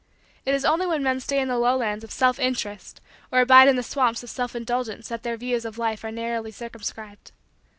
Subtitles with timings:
[0.47, 3.01] It is only when men stay in the lowlands of self interest
[3.31, 6.49] or abide in the swamps of self indulgence that their views of life are narrowly
[6.51, 7.31] circumscribed.